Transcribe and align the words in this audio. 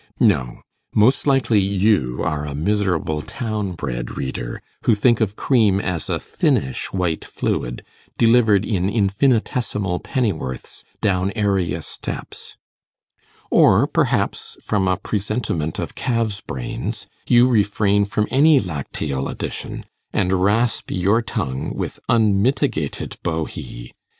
No 0.19 0.61
most 0.95 1.27
likely 1.27 1.59
you 1.59 2.21
are 2.23 2.43
a 2.47 2.55
miserable 2.55 3.21
town 3.21 3.73
bred 3.73 4.17
reader, 4.17 4.59
who 4.85 4.95
think 4.95 5.21
of 5.21 5.35
cream 5.35 5.79
as 5.79 6.09
a 6.09 6.19
thinnish 6.19 6.87
white 6.91 7.23
fluid, 7.23 7.83
delivered 8.17 8.65
in 8.65 8.89
infinitesimal 8.89 9.99
pennyworths 9.99 10.83
down 11.03 11.31
area 11.35 11.83
steps; 11.83 12.57
or 13.51 13.85
perhaps, 13.85 14.57
from 14.63 14.87
a 14.87 14.97
presentiment 14.97 15.77
of 15.77 15.93
calves' 15.93 16.41
brains, 16.41 17.05
you 17.27 17.47
refrain 17.47 18.05
from 18.05 18.27
any 18.31 18.59
lacteal 18.59 19.27
addition, 19.29 19.85
and 20.11 20.33
rasp 20.33 20.89
your 20.89 21.21
tongue 21.21 21.75
with 21.75 21.99
unmitigated 22.09 23.17
bohea. 23.21 23.91